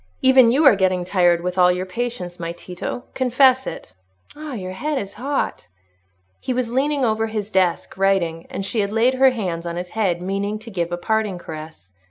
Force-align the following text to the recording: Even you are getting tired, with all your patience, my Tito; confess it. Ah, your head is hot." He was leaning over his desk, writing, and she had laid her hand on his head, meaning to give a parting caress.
Even 0.23 0.51
you 0.51 0.65
are 0.65 0.75
getting 0.75 1.05
tired, 1.05 1.41
with 1.41 1.59
all 1.59 1.71
your 1.71 1.85
patience, 1.85 2.39
my 2.39 2.53
Tito; 2.53 3.03
confess 3.13 3.67
it. 3.67 3.93
Ah, 4.35 4.53
your 4.53 4.71
head 4.71 4.97
is 4.97 5.13
hot." 5.21 5.67
He 6.39 6.53
was 6.55 6.71
leaning 6.73 7.05
over 7.05 7.27
his 7.27 7.51
desk, 7.51 7.95
writing, 7.99 8.47
and 8.49 8.65
she 8.65 8.79
had 8.79 8.91
laid 8.91 9.13
her 9.13 9.29
hand 9.29 9.67
on 9.67 9.75
his 9.75 9.89
head, 9.89 10.19
meaning 10.19 10.57
to 10.57 10.71
give 10.71 10.91
a 10.91 10.97
parting 10.97 11.37
caress. 11.37 11.93